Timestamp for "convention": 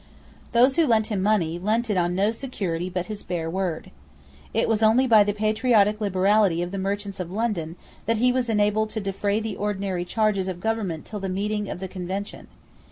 11.87-12.47